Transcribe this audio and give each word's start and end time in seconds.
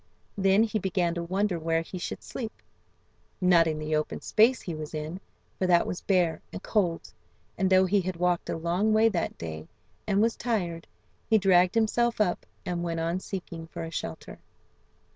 Then 0.35 0.63
he 0.63 0.79
began 0.79 1.13
to 1.13 1.21
wonder 1.21 1.59
where 1.59 1.83
he 1.83 1.99
should 1.99 2.23
sleep. 2.23 2.63
Not 3.39 3.67
in 3.67 3.77
the 3.77 3.95
open 3.95 4.19
space 4.21 4.59
he 4.61 4.73
was 4.73 4.95
in, 4.95 5.19
for 5.59 5.67
that 5.67 5.85
was 5.85 6.01
bare 6.01 6.41
and 6.51 6.63
cold, 6.63 7.13
and 7.55 7.69
though 7.69 7.85
he 7.85 8.01
had 8.01 8.15
walked 8.15 8.49
a 8.49 8.57
long 8.57 8.93
way 8.93 9.09
that 9.09 9.37
day, 9.37 9.67
and 10.07 10.19
was 10.19 10.35
tired, 10.35 10.87
he 11.29 11.37
dragged 11.37 11.75
himself 11.75 12.19
up, 12.19 12.47
and 12.65 12.81
went 12.81 12.99
on 12.99 13.19
seeking 13.19 13.67
for 13.67 13.83
a 13.83 13.91
shelter. 13.91 14.39